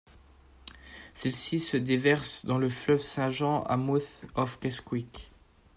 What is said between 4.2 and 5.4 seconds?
of Keswick.